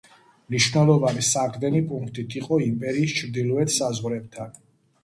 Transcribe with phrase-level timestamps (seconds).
[0.53, 4.61] მნიშვნელოვანი საყრდენი პუნქტი იყო იმპერიის ჩრდილოეთ საზღვრებთან.